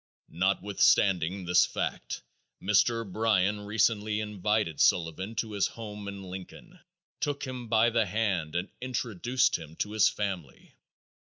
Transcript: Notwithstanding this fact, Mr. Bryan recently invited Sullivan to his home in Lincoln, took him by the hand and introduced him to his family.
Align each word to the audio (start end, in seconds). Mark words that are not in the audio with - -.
Notwithstanding 0.33 1.45
this 1.45 1.63
fact, 1.63 2.23
Mr. 2.59 3.05
Bryan 3.07 3.59
recently 3.61 4.19
invited 4.19 4.81
Sullivan 4.81 5.35
to 5.35 5.51
his 5.51 5.67
home 5.67 6.07
in 6.07 6.23
Lincoln, 6.23 6.79
took 7.19 7.45
him 7.45 7.67
by 7.67 7.91
the 7.91 8.07
hand 8.07 8.55
and 8.55 8.69
introduced 8.81 9.57
him 9.59 9.75
to 9.75 9.91
his 9.91 10.09
family. 10.09 10.73